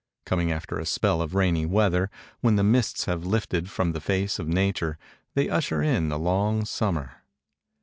[0.25, 2.09] Coming after a spell of rainy weather,
[2.39, 4.97] when the mists have lifted from the face of nature,
[5.35, 7.21] they usher in the long summer.